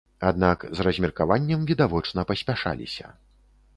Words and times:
Аднак 0.29 0.63
з 0.79 0.85
размеркаваннем 0.87 1.67
відавочна 1.73 2.25
паспяшаліся. 2.33 3.15